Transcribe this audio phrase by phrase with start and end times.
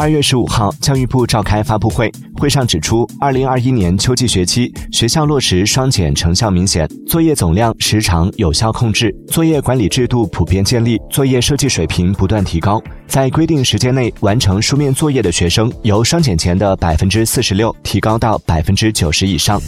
[0.00, 12.82] 二月十五号教育部召开发布会会上指出二零二一年秋季学期学校落实双减成效明显作业总量时长有效控制作业管理制度普遍建立作业设计水平不断提高。
[13.06, 19.60] 在规定时间内完成书面作业的学生由双减前的百分之四十六提高到百分之九十以上。